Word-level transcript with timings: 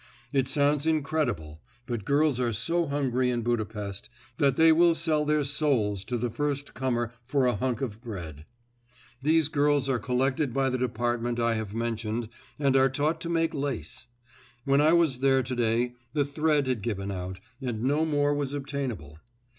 It 0.33 0.47
sounds 0.47 0.87
incredible, 0.87 1.61
but 1.85 2.05
girls 2.05 2.39
are 2.39 2.53
so 2.53 2.87
hungry 2.87 3.29
in 3.29 3.43
Budapest 3.43 4.09
that 4.39 4.57
they 4.57 4.71
will 4.71 4.95
sell 4.95 5.25
their 5.25 5.43
souls 5.43 6.03
to 6.05 6.17
the 6.17 6.31
first 6.31 6.73
comer 6.73 7.13
for 7.23 7.45
a 7.45 7.55
hunk 7.55 7.81
of 7.81 8.01
bread. 8.01 8.47
These 9.21 9.47
girls 9.47 9.87
are 9.87 9.99
collected 9.99 10.55
by 10.55 10.71
the 10.71 10.79
department 10.79 11.39
I 11.39 11.53
have 11.53 11.75
mentioned 11.75 12.29
and 12.57 12.75
are 12.75 12.89
taught 12.89 13.21
to 13.21 13.29
make 13.29 13.53
lace. 13.53 14.07
When 14.65 14.81
I 14.81 14.91
was 14.91 15.19
there 15.19 15.43
today 15.43 15.93
the 16.13 16.25
thread 16.25 16.65
had 16.65 16.81
given 16.81 17.11
out 17.11 17.39
and 17.61 17.83
no 17.83 18.03
more 18.03 18.33
was 18.33 18.55
obtainable. 18.55 19.19